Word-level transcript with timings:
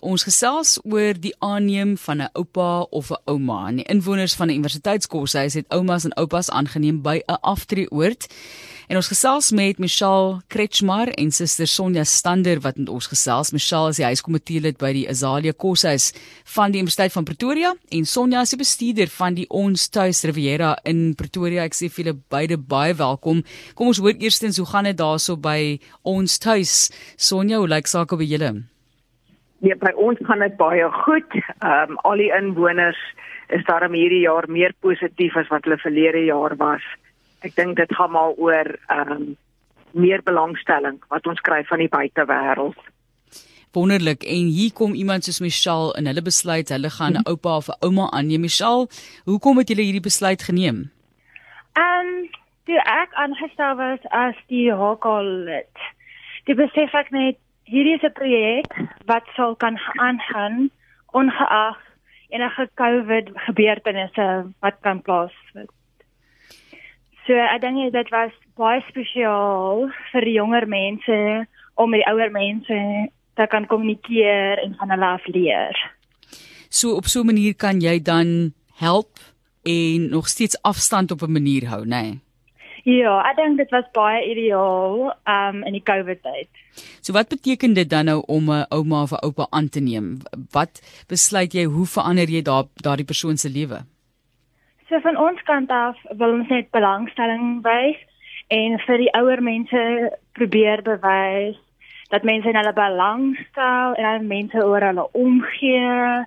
Ons 0.00 0.22
gesels 0.24 0.78
oor 0.88 1.12
die 1.12 1.34
aanneem 1.44 1.92
van 2.00 2.22
'n 2.22 2.30
oupa 2.32 2.86
of 2.90 3.10
'n 3.10 3.20
ouma. 3.24 3.70
Die 3.72 3.84
inwoners 3.84 4.34
van 4.34 4.48
die 4.48 4.56
universiteitskoshuis 4.56 5.54
het 5.54 5.68
oumas 5.68 6.04
en 6.04 6.14
oupas 6.14 6.50
aangeneem 6.50 7.02
by 7.02 7.20
'n 7.26 7.38
aftreeoord. 7.40 8.26
En 8.88 8.96
ons 8.96 9.06
gesels 9.06 9.50
met 9.50 9.78
Michelle 9.78 10.40
Kretschmar 10.48 11.08
en 11.08 11.30
suster 11.30 11.66
Sonja 11.66 12.04
Stander 12.04 12.60
wat 12.60 12.76
met 12.76 12.88
ons 12.88 13.06
gesels. 13.06 13.50
Michelle 13.50 13.88
is 13.88 13.96
die 13.96 14.04
huiskomitee 14.04 14.60
lid 14.60 14.78
by 14.78 14.92
die 14.92 15.08
Azalia 15.08 15.52
Koshuis 15.52 16.12
van 16.44 16.70
die 16.72 16.80
Universiteit 16.80 17.12
van 17.12 17.24
Pretoria 17.24 17.76
en 17.88 18.06
Sonja 18.06 18.40
is 18.40 18.50
die 18.50 18.58
bestuurder 18.58 19.08
van 19.08 19.34
die 19.34 19.48
Ons 19.48 19.88
Tuis 19.88 20.22
Riviera 20.22 20.78
in 20.84 21.14
Pretoria. 21.14 21.62
Ek 21.62 21.74
sê 21.74 21.90
vir 21.90 22.04
julle 22.04 22.20
beide 22.28 22.56
baie 22.56 22.94
welkom. 22.94 23.44
Kom 23.74 23.86
ons 23.86 23.98
hoor 23.98 24.14
eerstens 24.18 24.56
hoe 24.56 24.66
gaan 24.66 24.84
dit 24.84 24.96
daarso 24.96 25.36
by 25.36 25.78
Ons 26.02 26.38
Tuis? 26.38 26.90
Sonja, 27.16 27.58
hoe 27.58 27.68
lyk 27.68 27.86
sake 27.86 28.16
by 28.16 28.24
julle? 28.24 28.64
Nee, 29.60 29.76
by 29.76 29.92
ons 30.00 30.20
gaan 30.24 30.40
dit 30.40 30.56
baie 30.56 30.86
goed. 31.04 31.34
Ehm 31.60 31.92
um, 31.92 31.98
al 32.08 32.22
die 32.22 32.30
inwoners 32.32 33.00
is 33.52 33.64
daarom 33.68 33.92
hierdie 33.92 34.22
jaar 34.24 34.48
meer 34.48 34.72
positief 34.80 35.36
as 35.36 35.50
wat 35.52 35.66
hulle 35.68 35.76
verlede 35.82 36.24
jaar 36.24 36.56
was. 36.56 36.84
Ek 37.44 37.54
dink 37.56 37.76
dit 37.76 37.92
gaan 37.94 38.14
maar 38.16 38.32
oor 38.40 38.70
ehm 38.88 39.12
um, 39.16 39.26
meer 39.92 40.22
belangstelling 40.22 41.00
wat 41.10 41.26
ons 41.26 41.40
kry 41.44 41.64
van 41.68 41.82
die 41.82 41.90
buitewêreld. 41.92 42.78
Wonderlik. 43.74 44.22
En 44.22 44.48
hier 44.50 44.72
kom 44.72 44.94
iemand 44.94 45.24
soos 45.24 45.40
Michelle 45.40 45.92
en 45.98 46.06
hulle 46.06 46.22
besluit 46.22 46.68
hulle 46.68 46.90
gaan 46.90 47.18
'n 47.18 47.26
oupa 47.28 47.56
of 47.56 47.68
'n 47.68 47.78
ouma 47.86 48.10
aanneem. 48.10 48.40
Michelle, 48.40 48.88
hoekom 49.24 49.58
het 49.58 49.68
julle 49.68 49.82
hierdie 49.82 50.08
besluit 50.08 50.42
geneem? 50.42 50.90
Ehm, 51.72 52.06
um, 52.06 52.30
toe 52.64 52.80
ek 52.80 53.12
aangestel 53.12 53.76
was 53.76 54.02
as 54.10 54.34
die 54.46 54.72
HK-lid. 54.72 55.76
Die 56.44 56.54
besef 56.54 56.94
ek 56.94 57.10
net 57.10 57.36
hierdie 57.64 57.94
is 57.94 58.02
'n 58.02 58.12
projek 58.12 58.89
wat 59.10 59.26
sal 59.36 59.56
kan 59.58 59.76
aangaan 59.98 60.70
ongeag 61.20 61.78
enige 62.30 62.68
COVID 62.74 63.30
gebeurtenisse 63.46 64.26
wat 64.62 64.76
kan 64.86 65.02
plaasvind. 65.02 65.70
So 67.26 67.34
ek 67.34 67.62
dink 67.62 67.92
dit 67.94 68.12
was 68.14 68.34
baie 68.58 68.82
spesiaal 68.88 69.88
vir 70.12 70.26
die 70.28 70.36
jonger 70.38 70.66
mense 70.70 71.18
om 71.74 71.90
met 71.90 72.02
die 72.02 72.08
ouer 72.10 72.30
mense 72.34 72.78
te 73.38 73.46
kan 73.50 73.66
kommunikeer 73.66 74.62
en 74.62 74.76
van 74.78 74.94
hulle 74.94 75.10
af 75.16 75.26
leer. 75.26 75.76
So 76.70 76.94
op 76.94 77.06
so 77.10 77.20
'n 77.20 77.26
manier 77.26 77.54
kan 77.54 77.80
jy 77.80 77.98
dan 78.02 78.54
help 78.78 79.18
en 79.62 80.10
nog 80.10 80.28
steeds 80.28 80.62
afstand 80.62 81.10
op 81.10 81.22
'n 81.22 81.32
manier 81.32 81.68
hou, 81.68 81.82
nê? 81.84 82.02
Nee? 82.02 82.29
Ja, 82.88 83.20
ek 83.28 83.36
dink 83.36 83.58
dit 83.60 83.70
was 83.74 83.88
baie 83.92 84.22
ideaal 84.30 85.10
um 85.28 85.62
in 85.68 85.76
die 85.76 85.84
COVID 85.84 86.22
tyd. 86.24 86.48
So 87.04 87.12
wat 87.12 87.28
beteken 87.28 87.74
dit 87.76 87.88
dan 87.90 88.08
nou 88.08 88.22
om 88.26 88.50
'n 88.50 88.66
ouma 88.70 89.02
of 89.02 89.12
'n 89.12 89.24
oupa 89.26 89.46
aan 89.50 89.68
te 89.68 89.80
neem? 89.80 90.18
Wat 90.52 90.80
besluit 91.08 91.52
jy 91.52 91.64
hoe 91.64 91.86
verander 91.86 92.28
jy 92.28 92.42
daar 92.42 92.64
daardie 92.74 93.04
persoon 93.04 93.36
se 93.36 93.48
lewe? 93.48 93.84
So 94.88 95.00
van 95.00 95.16
ons 95.16 95.42
kant 95.42 95.70
af 95.70 95.96
wil 96.18 96.32
ons 96.32 96.48
net 96.48 96.70
belangstelling 96.70 97.62
wys 97.62 97.98
en 98.48 98.78
vir 98.86 98.98
die 98.98 99.12
ouer 99.14 99.42
mense 99.42 99.82
probeer 100.32 100.82
bewys 100.82 101.56
dat 102.10 102.22
mense 102.22 102.48
in 102.48 102.56
hulle 102.58 102.72
belangstel 102.72 103.94
en 103.94 104.02
dat 104.02 104.22
mense 104.26 104.64
oor 104.66 104.82
hulle 104.82 105.06
omgee 105.12 106.26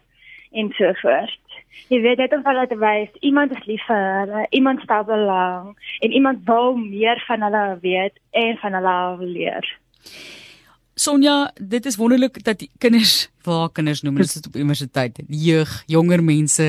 en 0.51 0.71
so 0.77 0.93
voort. 1.01 1.42
Jy 1.91 1.99
weet 2.01 2.17
dit 2.17 2.33
of 2.33 2.43
hulle 2.47 2.67
te 2.67 2.77
wys 2.79 3.09
iemand 3.19 3.51
is 3.55 3.65
lief 3.69 3.83
vir 3.87 4.03
hulle, 4.19 4.45
iemand 4.49 4.81
stel 4.81 5.03
belang 5.07 5.73
en 5.99 6.11
iemand 6.11 6.45
wil 6.45 6.75
meer 6.79 7.23
van 7.27 7.41
hulle 7.45 7.65
weet 7.81 8.19
en 8.31 8.57
van 8.61 8.77
hulle 8.79 9.25
leer. 9.25 9.67
Sonja, 10.93 11.49
dit 11.57 11.85
is 11.89 11.95
wonderlik 11.97 12.35
dat 12.45 12.61
kinders, 12.77 13.27
waar 13.41 13.71
kinders 13.73 14.03
noem 14.05 14.19
dit 14.21 14.45
op 14.45 14.59
universiteit, 14.61 15.17
jeug, 15.25 15.71
jonger 15.89 16.21
mense 16.21 16.67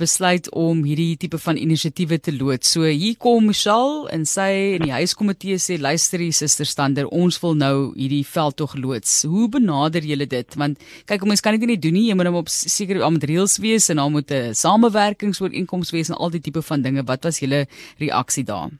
besluit 0.00 0.48
om 0.56 0.80
hierdie 0.88 1.18
tipe 1.20 1.36
van 1.38 1.60
inisiatiewe 1.60 2.16
te 2.16 2.32
loods. 2.32 2.72
So 2.72 2.88
hier 2.88 3.18
kom 3.20 3.50
Michelle 3.50 4.08
en 4.14 4.24
sy 4.24 4.48
en 4.78 4.86
die 4.86 4.94
huiskomitee 4.96 5.60
sê 5.60 5.76
luister 5.76 6.24
hier 6.24 6.32
suster 6.32 6.64
Stander, 6.64 7.12
ons 7.12 7.36
wil 7.44 7.60
nou 7.60 7.92
hierdie 7.92 8.24
veldtog 8.24 8.78
loods. 8.80 9.20
Hoe 9.28 9.50
benader 9.52 10.00
julle 10.00 10.24
dit? 10.24 10.56
Want 10.56 10.80
kyk, 11.04 11.28
ons 11.28 11.44
kan 11.44 11.60
dit 11.60 11.68
nie 11.68 11.76
doen 11.76 11.98
nie. 12.00 12.08
Jy 12.08 12.16
moet 12.16 12.32
hom 12.32 12.40
op 12.40 12.48
seker 12.48 13.04
met 13.04 13.28
reëls 13.28 13.60
wees 13.60 13.92
en 13.92 14.00
dan 14.00 14.12
moet 14.16 14.32
'n 14.32 14.56
samewerkingsooreenkoms 14.56 15.92
wees 15.92 16.08
en 16.08 16.16
al 16.16 16.30
die 16.30 16.40
tipe 16.40 16.62
van 16.62 16.80
dinge. 16.80 17.04
Wat 17.04 17.24
was 17.24 17.44
julle 17.44 17.66
reaksie 18.00 18.44
daar? 18.44 18.72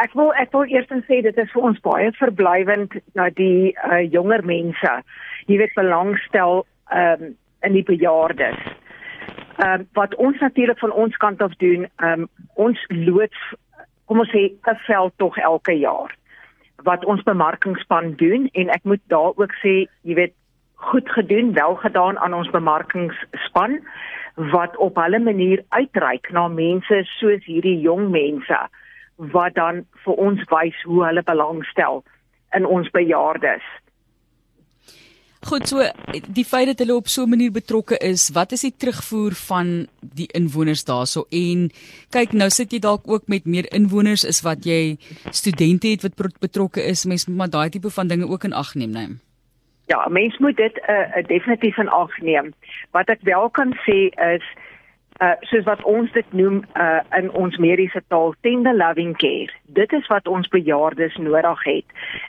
Ek 0.00 0.14
wil 0.16 0.32
ek 0.40 0.52
wil 0.56 0.64
eers 0.72 0.88
sê 1.04 1.20
dit 1.20 1.38
is 1.38 1.50
vir 1.52 1.62
ons 1.68 1.80
baie 1.84 2.12
verblywend 2.16 2.94
dat 3.18 3.34
die 3.36 3.74
uh, 3.84 4.00
jonger 4.12 4.44
mense 4.48 4.92
jy 5.50 5.58
weet 5.60 5.74
belangstel 5.76 6.64
um, 6.94 7.34
in 7.66 7.76
die 7.76 7.84
bejaardes. 7.84 8.56
Ehm 9.60 9.82
um, 9.82 9.86
wat 9.92 10.14
ons 10.16 10.40
natuurlik 10.40 10.78
van 10.80 10.92
ons 10.92 11.16
kant 11.16 11.42
af 11.42 11.52
doen, 11.60 11.84
ehm 12.00 12.24
um, 12.24 12.28
ons 12.54 12.80
loods 12.88 13.42
kom 14.06 14.24
ons 14.24 14.32
sê 14.32 14.48
'n 14.48 14.78
veld 14.86 15.12
tog 15.16 15.36
elke 15.38 15.72
jaar 15.72 16.16
wat 16.82 17.04
ons 17.04 17.22
bemarkingspan 17.22 18.14
doen 18.16 18.48
en 18.52 18.68
ek 18.68 18.84
moet 18.84 19.02
daar 19.06 19.36
ook 19.36 19.52
sê 19.62 19.86
jy 20.02 20.14
weet 20.14 20.34
goed 20.82 21.08
gedoen, 21.10 21.52
wel 21.54 21.74
gedaan 21.74 22.18
aan 22.18 22.34
ons 22.34 22.50
bemarkingsspan 22.50 23.78
wat 24.34 24.76
op 24.76 24.96
hulle 24.96 25.18
manier 25.18 25.62
uitreik 25.68 26.30
na 26.32 26.48
mense 26.48 27.04
soos 27.04 27.44
hierdie 27.44 27.78
jong 27.80 28.10
mense 28.10 28.58
wat 29.16 29.54
dan 29.54 29.86
vir 30.04 30.14
ons 30.14 30.42
wys 30.50 30.82
hoe 30.88 31.04
hulle 31.04 31.22
belangstel 31.22 32.04
in 32.56 32.66
ons 32.66 32.90
bejaardes. 32.90 33.62
Goed 35.42 35.66
so 35.66 35.82
die 36.30 36.44
feit 36.46 36.68
dat 36.70 36.78
hulle 36.84 36.94
op 36.94 37.08
so 37.08 37.24
'n 37.24 37.30
manier 37.30 37.50
betrokke 37.50 37.98
is, 37.98 38.30
wat 38.30 38.52
is 38.52 38.60
die 38.60 38.74
terugvoer 38.76 39.34
van 39.34 39.88
die 40.00 40.28
inwoners 40.38 40.84
daarso 40.84 41.26
en 41.30 41.70
kyk 42.10 42.32
nou 42.32 42.50
sit 42.50 42.72
jy 42.72 42.78
dalk 42.78 43.02
ook 43.06 43.26
met 43.26 43.44
meer 43.44 43.66
inwoners 43.74 44.24
is 44.24 44.42
wat 44.42 44.64
jy 44.64 44.96
studente 45.30 45.88
het 45.88 46.02
wat 46.02 46.38
betrokke 46.40 46.82
is, 46.82 47.04
mens 47.04 47.26
moet 47.26 47.36
maar 47.36 47.50
daai 47.50 47.70
tipe 47.70 47.90
van 47.90 48.06
dinge 48.06 48.28
ook 48.28 48.44
in 48.44 48.52
ag 48.52 48.74
neem, 48.74 48.90
né? 48.90 49.06
Nee. 49.06 49.18
Ja, 49.86 50.06
mens 50.08 50.38
moet 50.38 50.56
dit 50.56 50.74
'n 50.76 50.90
uh, 50.90 51.16
uh, 51.16 51.26
definitief 51.26 51.76
in 51.76 51.88
ag 51.88 52.18
neem. 52.18 52.54
Wat 52.90 53.08
ek 53.08 53.20
wel 53.22 53.50
kan 53.50 53.74
sê 53.74 53.98
is 54.34 54.44
uh 55.22 55.34
soos 55.50 55.64
wat 55.68 55.82
ons 55.86 56.10
dit 56.12 56.32
noem 56.32 56.62
uh 56.74 57.00
in 57.18 57.30
ons 57.38 57.58
mediese 57.62 58.02
taal 58.08 58.34
tender 58.46 58.74
loving 58.74 59.14
care. 59.16 59.52
Dit 59.66 59.92
is 59.92 60.06
wat 60.10 60.28
ons 60.28 60.48
bejaardes 60.48 61.16
nodig 61.16 61.62
het. 61.68 61.86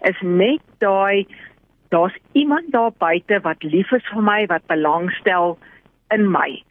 Is 0.09 0.21
net 0.21 0.61
daai 0.83 1.25
daar's 1.93 2.17
iemand 2.31 2.71
daar 2.71 2.91
buite 2.97 3.39
wat 3.41 3.63
lief 3.63 3.91
is 3.91 4.05
vir 4.13 4.21
my, 4.21 4.45
wat 4.45 4.65
belangstel 4.67 5.57
in 6.13 6.29
my. 6.31 6.63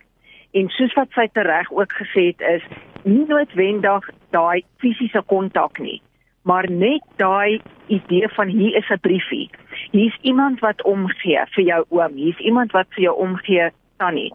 En 0.53 0.69
soos 0.69 0.95
wat 0.99 1.15
sy 1.17 1.29
tereg 1.33 1.71
ook 1.73 1.93
gesê 1.99 2.25
het 2.33 2.43
is 2.55 2.65
nie 3.03 3.23
noodwendig 3.29 4.09
daai 4.35 4.65
fisiese 4.83 5.23
kontak 5.27 5.79
nie, 5.79 6.01
maar 6.43 6.67
net 6.71 7.07
daai 7.23 7.61
idee 7.87 8.29
van 8.35 8.49
hier 8.49 8.77
is 8.77 8.91
'n 8.91 9.01
briefie. 9.01 9.51
Hier's 9.91 10.19
iemand 10.23 10.61
wat 10.61 10.83
omgee 10.83 11.47
vir 11.55 11.65
jou 11.65 11.85
oom, 11.89 12.15
hier's 12.15 12.39
iemand 12.39 12.73
wat 12.73 12.87
vir 12.91 13.03
jou 13.03 13.17
omgee 13.17 13.71
tannie. 13.97 14.33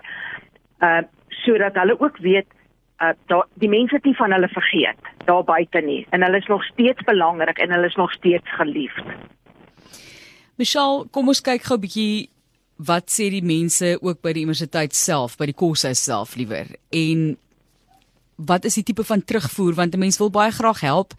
Uh 0.81 1.03
sodat 1.47 1.80
hulle 1.80 1.97
ook 2.00 2.22
weet 2.30 2.50
uh 3.02 3.13
daar 3.31 3.46
die 3.62 3.69
mense 3.69 4.00
nie 4.03 4.16
van 4.18 4.34
hulle 4.34 4.50
vergeet 4.50 5.12
daar 5.30 5.44
buite 5.46 5.81
nie 5.85 6.00
en 6.09 6.24
hulle 6.25 6.40
is 6.41 6.50
nog 6.53 6.63
steeds 6.72 7.03
belangrik 7.09 7.59
en 7.63 7.72
hulle 7.75 7.90
is 7.91 7.96
nog 7.96 8.12
steeds 8.12 8.56
geliefd. 8.59 9.12
Michelle, 10.58 11.06
kom 11.13 11.28
ons 11.30 11.41
kyk 11.41 11.68
gou 11.69 11.78
'n 11.78 11.85
bietjie 11.85 12.30
wat 12.78 13.09
sê 13.09 13.30
die 13.34 13.46
mense 13.46 13.97
ook 14.02 14.22
by 14.22 14.34
die 14.34 14.46
universiteit 14.46 14.94
self, 14.94 15.38
by 15.38 15.46
die 15.50 15.58
koshuis 15.58 16.03
self 16.03 16.35
liewer. 16.38 16.66
En 16.94 17.38
wat 18.38 18.66
is 18.66 18.78
die 18.78 18.84
tipe 18.84 19.03
van 19.03 19.24
terugvoer 19.24 19.74
want 19.74 19.94
'n 19.94 20.00
mens 20.00 20.18
wil 20.18 20.29
baie 20.29 20.52
graag 20.52 20.81
help. 20.81 21.14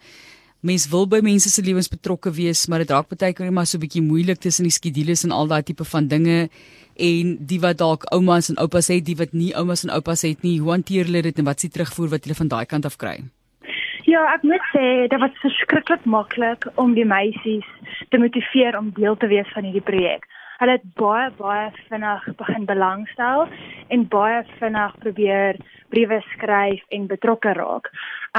Mens 0.59 0.89
wil 0.91 1.05
by 1.07 1.21
mense 1.23 1.47
se 1.47 1.61
lewens 1.63 1.87
betrokke 1.87 2.33
wees, 2.35 2.65
maar 2.67 2.81
dit 2.83 2.89
raak 2.91 3.07
baie 3.07 3.33
keer 3.33 3.51
maar 3.55 3.65
so 3.65 3.77
'n 3.77 3.81
bietjie 3.85 4.03
moeilik 4.03 4.39
tussen 4.43 4.67
die 4.67 4.75
skedules 4.75 5.23
en 5.23 5.31
al 5.31 5.47
daai 5.47 5.63
tipe 5.63 5.85
van 5.85 6.07
dinge 6.07 6.49
en 6.97 7.37
die 7.39 7.59
wat 7.59 7.77
dalk 7.77 8.03
oumas 8.11 8.49
en 8.49 8.57
oupas 8.57 8.87
het, 8.87 9.05
die 9.05 9.15
wat 9.15 9.31
nie 9.31 9.55
oumas 9.55 9.83
en 9.83 9.89
oupas 9.89 10.21
het 10.21 10.43
nie, 10.43 10.59
hoe 10.59 10.71
hanteer 10.71 11.05
hulle 11.05 11.21
dit 11.21 11.39
en 11.39 11.45
wat 11.45 11.59
s'ie 11.59 11.69
terugvoer 11.69 12.09
wat 12.09 12.23
hulle 12.23 12.35
van 12.35 12.47
daai 12.47 12.65
kant 12.65 12.85
af 12.85 12.97
kry? 12.97 13.23
Ja, 14.03 14.25
ek 14.33 14.43
moet 14.43 14.65
sê 14.73 15.07
dit 15.07 15.19
was 15.19 15.31
verskriklik 15.41 16.05
maklik 16.05 16.67
om 16.75 16.93
die 16.93 17.05
meisies 17.05 17.67
te 18.09 18.17
motiveer 18.17 18.77
om 18.77 18.91
deel 18.95 19.15
te 19.15 19.27
wees 19.27 19.47
van 19.53 19.63
hierdie 19.63 19.85
projek. 19.91 20.27
Hulle 20.59 20.73
het 20.75 20.87
baie 20.99 21.29
baie 21.37 21.67
vinnig 21.87 22.25
begin 22.35 22.65
belangstel 22.67 23.45
en 23.95 24.01
baie 24.11 24.41
vinnig 24.59 24.95
probeer 25.03 25.59
briewe 25.93 26.17
skryf 26.33 26.81
en 26.97 27.05
betrokke 27.07 27.53
raak. 27.55 27.87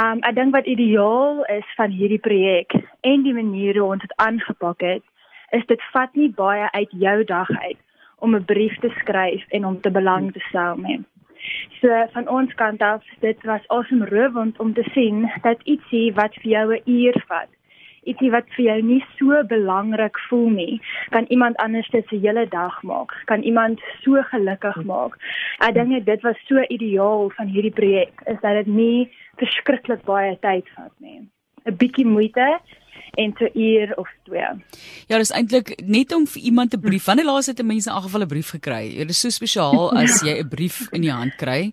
Um 0.00 0.20
ek 0.28 0.36
dink 0.36 0.52
wat 0.52 0.68
ideaal 0.68 1.40
is 1.54 1.70
van 1.78 1.94
hierdie 1.96 2.20
projek 2.26 2.76
en 3.08 3.24
die 3.24 3.32
manier 3.32 3.80
hoe 3.80 3.94
ons 3.94 4.04
dit 4.04 4.12
aangepak 4.20 4.84
het, 4.84 5.06
is 5.56 5.64
dit 5.72 5.86
vat 5.94 6.12
nie 6.20 6.28
baie 6.42 6.66
uit 6.74 6.92
jou 7.04 7.16
dag 7.24 7.48
uit 7.62 7.80
om 8.20 8.36
'n 8.36 8.44
brief 8.52 8.76
te 8.84 8.92
skryf 9.00 9.46
en 9.48 9.64
om 9.64 9.80
te 9.80 9.90
belang 9.90 10.32
te 10.32 10.44
stel 10.48 10.76
mee. 10.76 11.00
So 11.80 11.88
van 12.12 12.28
ons 12.28 12.52
kant 12.54 12.82
af, 12.82 13.02
dit 13.20 13.42
was 13.44 13.68
awesome 13.68 14.04
rowend 14.12 14.60
om 14.60 14.74
te 14.74 14.84
sien 14.92 15.30
dat 15.42 15.64
ietsie 15.64 16.12
wat 16.14 16.34
vir 16.34 16.50
jou 16.50 16.66
'n 16.74 16.82
uur 16.84 17.22
vat, 17.28 17.48
ietsie 18.08 18.30
wat 18.30 18.48
vir 18.56 18.64
jou 18.64 18.78
nie 18.82 19.00
so 19.18 19.42
belangrik 19.48 20.18
voel 20.28 20.48
nie, 20.50 20.80
kan 21.10 21.26
iemand 21.28 21.56
anders 21.56 21.88
dit 21.90 22.06
se 22.08 22.16
hele 22.16 22.46
dag 22.48 22.82
maak. 22.82 23.12
Kan 23.26 23.42
iemand 23.42 23.80
so 24.04 24.22
gelukkig 24.32 24.82
maak. 24.84 25.16
Ek 25.60 25.74
dink 25.74 26.04
dit 26.06 26.22
was 26.22 26.36
so 26.48 26.62
ideaal 26.68 27.30
van 27.36 27.46
hierdie 27.46 27.74
projek 27.74 28.24
is 28.26 28.40
dat 28.40 28.64
dit 28.64 28.66
nie 28.66 29.10
verskriklik 29.36 30.04
baie 30.08 30.36
tyd 30.40 30.68
vat 30.76 30.92
nie. 30.98 31.28
'n 31.66 31.76
Bietjie 31.76 32.06
moeite 32.06 32.60
en 33.14 33.34
'n 33.36 33.50
uur 33.58 33.96
of 33.96 34.08
twee. 34.24 34.48
Ja, 35.06 35.16
dis 35.16 35.30
eintlik 35.30 35.82
net 35.84 36.14
om 36.14 36.26
vir 36.26 36.42
iemand 36.42 36.74
'n 36.74 36.80
brief. 36.80 37.04
Wanneer 37.04 37.24
laas 37.24 37.46
het 37.46 37.60
'n 37.60 37.66
mens 37.66 37.86
in 37.86 37.92
elk 37.92 38.02
geval 38.02 38.22
'n 38.22 38.26
brief 38.26 38.50
gekry? 38.50 38.96
Dit 38.96 39.10
is 39.10 39.20
so 39.20 39.28
spesiaal 39.28 39.92
as 39.92 40.20
jy 40.20 40.38
'n 40.38 40.48
brief 40.48 40.88
in 40.92 41.00
die 41.00 41.12
hand 41.12 41.34
kry. 41.36 41.72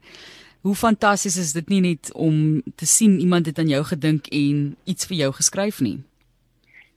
Hoe 0.62 0.76
fantasties 0.76 1.38
is 1.38 1.54
dit 1.54 1.70
nie 1.70 1.82
net 1.82 2.14
om 2.14 2.62
te 2.76 2.86
sien 2.86 3.20
iemand 3.20 3.46
het 3.46 3.60
aan 3.60 3.68
jou 3.68 3.84
gedink 3.84 4.28
en 4.28 4.76
iets 4.84 5.06
vir 5.06 5.18
jou 5.18 5.34
geskryf 5.34 5.80
nie. 5.80 6.04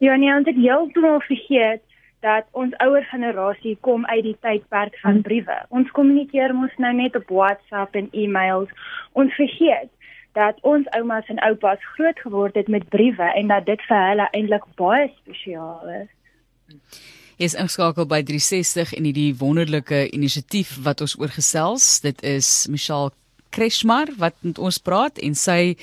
Ja, 0.01 0.17
nee, 0.17 0.33
ons 0.33 0.47
het 0.49 0.57
heeltemal 0.57 1.21
vergeet 1.21 1.83
dat 2.25 2.47
ons 2.57 2.73
ouer 2.81 3.05
generasie 3.05 3.77
kom 3.85 4.07
uit 4.07 4.23
die 4.25 4.37
tydperk 4.41 4.97
van 5.03 5.21
briewe. 5.25 5.57
Ons 5.69 5.91
kommunikeer 5.97 6.55
mos 6.57 6.73
nou 6.81 6.93
net 6.97 7.17
op 7.17 7.29
WhatsApp 7.29 7.97
en 8.01 8.09
e-mails. 8.17 8.73
Ons 9.13 9.35
vergeet 9.37 9.91
dat 10.39 10.57
ons 10.65 10.89
oumas 10.97 11.29
en 11.29 11.43
oupas 11.45 11.85
groot 11.97 12.21
geword 12.25 12.57
het 12.57 12.69
met 12.69 12.89
briewe 12.89 13.29
en 13.37 13.53
dat 13.53 13.67
dit 13.69 13.85
vir 13.89 14.03
hulle 14.09 14.29
eintlik 14.31 14.65
baie 14.81 15.09
spesiaal 15.19 15.93
is. 16.01 16.09
Is 17.37 17.57
ingeskakel 17.57 18.09
by 18.09 18.23
360 18.25 18.97
en 18.97 19.09
hierdie 19.09 19.35
wonderlike 19.37 20.07
inisiatief 20.17 20.79
wat 20.85 21.05
ons 21.05 21.19
oorgesels. 21.21 21.99
Dit 22.01 22.25
is 22.25 22.67
Michelle 22.73 23.13
Kreshmar 23.51 24.11
wat 24.19 24.35
met 24.47 24.59
ons 24.59 24.79
praat 24.79 25.19
en 25.19 25.35
sy 25.35 25.77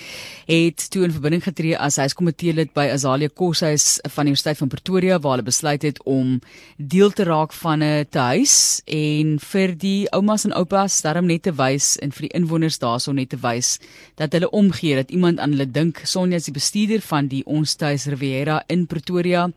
het 0.47 0.85
toe 0.93 1.03
in 1.07 1.13
verbinding 1.15 1.43
getree 1.43 1.77
as 1.77 1.99
huiskomitee 2.01 2.55
lid 2.55 2.71
by 2.77 2.87
Azalia 2.93 3.29
Koshuis 3.29 3.99
van 4.07 4.27
die 4.27 4.33
Universiteit 4.33 4.61
van 4.61 4.71
Pretoria 4.71 5.19
waar 5.19 5.37
hulle 5.37 5.47
besluit 5.47 5.83
het 5.83 5.99
om 6.07 6.37
deel 6.77 7.11
te 7.11 7.27
raak 7.27 7.53
van 7.53 7.83
'n 7.83 8.07
tuis 8.09 8.81
en 8.85 9.37
vir 9.39 9.75
die 9.75 10.07
oumas 10.11 10.45
en 10.45 10.53
oupas 10.53 11.01
daarom 11.01 11.27
net 11.27 11.43
te 11.43 11.51
wys 11.51 11.97
en 11.97 12.11
vir 12.11 12.27
die 12.27 12.35
inwoners 12.39 12.79
daarso 12.79 13.11
net 13.11 13.29
te 13.29 13.37
wys 13.37 13.79
dat 14.15 14.31
hulle 14.31 14.49
omgee 14.49 14.95
dat 14.95 15.11
iemand 15.11 15.39
aan 15.39 15.51
hulle 15.51 15.71
dink. 15.71 16.01
Sonja 16.03 16.35
is 16.35 16.45
die 16.45 16.53
bestuurder 16.53 17.01
van 17.01 17.27
die 17.27 17.43
Ons 17.45 17.75
Tuis 17.75 18.05
Riviera 18.05 18.63
in 18.67 18.87
Pretoria 18.87 19.51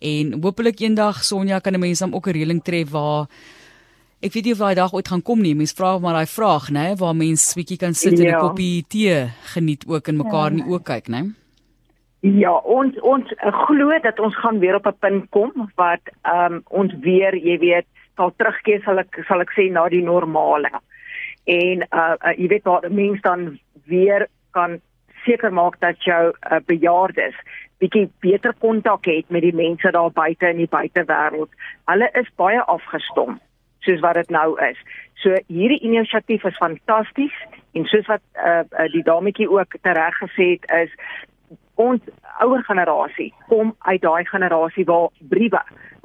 en 0.00 0.32
hopelik 0.42 0.80
eendag 0.80 1.24
Sonja 1.24 1.60
kan 1.60 1.74
'n 1.74 1.80
mens 1.80 2.00
hom 2.00 2.14
ook 2.14 2.28
'n 2.28 2.32
reëling 2.32 2.62
tref 2.62 2.90
waar 2.90 3.28
Ek 4.24 4.32
weet 4.32 4.46
nie 4.48 4.52
of 4.54 4.60
daai 4.62 4.76
dag 4.78 4.92
ooit 4.96 5.08
gaan 5.12 5.20
kom 5.20 5.42
nie. 5.44 5.52
Mense 5.52 5.74
vra 5.76 5.98
maar 6.00 6.14
daai 6.16 6.30
vraag, 6.32 6.70
né, 6.72 6.84
waar 6.96 7.16
mense 7.16 7.52
bietjie 7.58 7.76
kan 7.76 7.92
sit 7.92 8.14
en 8.16 8.24
'n 8.24 8.30
ja. 8.30 8.38
koppie 8.40 8.84
tee 8.88 9.28
geniet 9.52 9.84
ook 9.86 10.08
en 10.08 10.16
mekaar 10.16 10.48
ja. 10.48 10.50
in 10.50 10.56
die 10.60 10.70
oë 10.72 10.82
kyk, 10.90 11.08
né? 11.12 11.20
Ja, 12.20 12.54
ons 12.64 12.96
ons 13.00 13.28
uh, 13.32 13.52
glo 13.66 13.98
dat 14.00 14.18
ons 14.18 14.36
gaan 14.40 14.58
weer 14.64 14.80
op 14.80 14.86
'n 14.86 14.96
punt 15.00 15.30
kom 15.30 15.52
wat 15.76 16.00
ehm 16.22 16.54
um, 16.54 16.62
ons 16.70 16.92
weer, 17.04 17.36
jy 17.36 17.58
weet, 17.58 17.86
sal 18.16 18.32
terugkeer 18.36 18.80
sal 18.84 18.98
ek 18.98 19.12
sal 19.28 19.40
ek 19.40 19.52
sê 19.52 19.70
na 19.70 19.88
die 19.88 20.02
normale. 20.02 20.72
En 21.44 21.84
uh, 21.92 22.16
uh 22.16 22.34
jy 22.38 22.48
weet 22.48 22.64
waar 22.64 22.88
mense 22.90 23.20
dan 23.20 23.58
weer 23.84 24.28
kan 24.52 24.80
seker 25.26 25.52
maak 25.52 25.80
dat 25.80 26.00
jou 26.00 26.32
uh, 26.32 26.60
bejaardes 26.66 27.36
bietjie 27.78 28.08
beter 28.20 28.54
kontak 28.58 29.04
het 29.04 29.28
met 29.28 29.42
die 29.42 29.54
mense 29.54 29.90
daar 29.90 30.12
buite 30.12 30.48
in 30.48 30.56
die 30.56 30.72
buitewêreld. 30.76 31.50
Hulle 31.84 32.08
is 32.14 32.36
baie 32.36 32.62
afgestom 32.62 33.40
soos 33.84 34.02
wat 34.04 34.18
dit 34.20 34.32
nou 34.34 34.54
is. 34.64 34.80
So 35.22 35.36
hierdie 35.48 35.80
inisiatief 35.86 36.44
is 36.44 36.58
fantasties 36.60 37.36
en 37.74 37.86
soos 37.90 38.06
wat 38.10 38.22
uh, 38.36 38.62
uh, 38.64 38.88
die 38.92 39.04
dametjie 39.06 39.48
ook 39.50 39.78
tereg 39.82 40.18
gesê 40.22 40.54
het 40.56 40.68
is 40.82 40.92
ons 41.80 42.02
ouer 42.44 42.62
generasie 42.68 43.32
kom 43.48 43.72
uit 43.88 44.02
daai 44.02 44.24
generasie 44.30 44.84
waar 44.86 45.08
briewe 45.32 45.62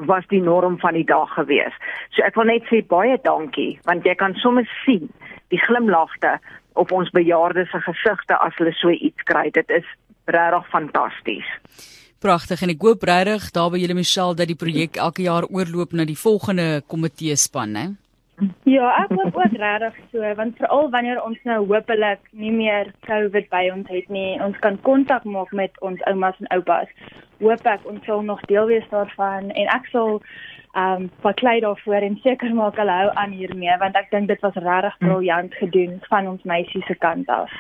was 0.10 0.26
die 0.32 0.42
norm 0.42 0.80
van 0.80 0.96
die 0.98 1.06
dag 1.06 1.30
gewees. 1.36 1.76
So 2.16 2.24
ek 2.26 2.38
wil 2.40 2.50
net 2.50 2.66
sê 2.72 2.82
baie 2.96 3.18
dankie 3.26 3.72
want 3.90 4.08
jy 4.08 4.16
kan 4.18 4.38
sommer 4.42 4.66
sien 4.86 5.10
die 5.54 5.62
glimlagte 5.62 6.38
op 6.80 6.92
ons 6.96 7.12
bejaardes 7.14 7.74
gesigte 7.86 8.38
as 8.38 8.56
hulle 8.58 8.74
so 8.78 8.94
iets 8.94 9.26
kry. 9.30 9.50
Dit 9.54 9.70
is 9.70 9.86
regtig 10.30 10.70
fantasties. 10.74 11.50
Pragtig 12.20 12.60
en 12.66 12.72
ek 12.74 12.82
hoop 12.84 13.04
regtig 13.08 13.46
daar 13.56 13.70
by 13.72 13.80
julle 13.80 13.96
Michelle 13.96 14.36
dat 14.36 14.50
die 14.52 14.60
projek 14.60 14.98
elke 15.00 15.24
jaar 15.24 15.46
oorloop 15.48 15.94
na 15.96 16.04
die 16.04 16.20
volgende 16.20 16.82
komitee 16.92 17.38
span, 17.40 17.72
né? 17.72 17.86
Ja, 18.68 18.90
ek 19.04 19.14
hoop 19.16 19.38
ook 19.40 19.56
regtig 19.62 19.96
so, 20.12 20.34
want 20.36 20.60
veral 20.60 20.92
wanneer 20.92 21.22
ons 21.24 21.40
nou 21.48 21.58
hopelik 21.72 22.20
nie 22.32 22.52
meer 22.52 22.92
COVID 23.08 23.50
by 23.56 23.66
ons 23.72 23.88
het 23.92 24.12
nie, 24.12 24.36
ons 24.44 24.60
kan 24.64 24.76
kontak 24.84 25.24
maak 25.24 25.52
met 25.56 25.80
ons 25.80 26.04
oumas 26.12 26.36
en 26.44 26.52
oupas. 26.56 26.92
Hoop 27.40 27.68
ek 27.72 27.88
ons 27.88 28.04
sal 28.08 28.24
nog 28.28 28.44
deel 28.52 28.68
wees 28.68 28.88
daarvan 28.92 29.52
en 29.52 29.76
ek 29.80 29.88
sal 29.96 30.20
ehm 30.76 31.08
um, 31.08 31.10
verkleed 31.24 31.64
daarvoor 31.64 32.04
en 32.06 32.20
seker 32.24 32.52
maak 32.54 32.76
hulle 32.78 32.96
hou 33.02 33.12
aan 33.18 33.32
hiermee 33.34 33.78
want 33.82 33.96
ek 33.98 34.12
dink 34.12 34.28
dit 34.28 34.44
was 34.44 34.60
regtig 34.60 35.00
briljant 35.08 35.56
gedoen 35.64 35.96
van 36.12 36.28
ons 36.36 36.44
meisie 36.44 36.84
se 36.88 37.00
kant 37.00 37.32
af. 37.32 37.56